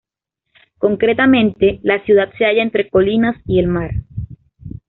[0.79, 3.91] Concretamente, la ciudad se halla entre colinas y el mar.